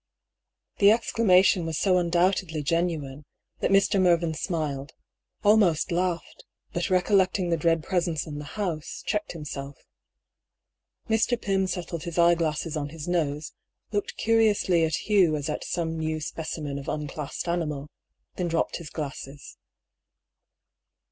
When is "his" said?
12.05-12.17, 12.89-13.07, 18.77-18.89